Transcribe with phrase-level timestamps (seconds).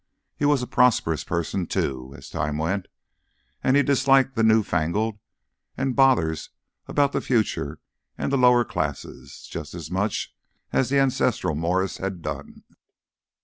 [0.35, 2.87] He was a prosperous person, too, as times went,
[3.63, 5.19] and he disliked the "new fangled,"
[5.77, 6.49] and bothers
[6.87, 7.77] about the future
[8.17, 10.33] and the lower classes, just as much
[10.73, 12.63] as the ancestral Morris had done.